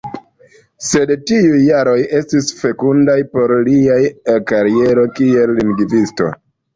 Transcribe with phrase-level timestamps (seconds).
[0.85, 3.99] Sed tiuj jaroj estis fekundaj por lia
[4.53, 6.31] kariero kiel lingvisto.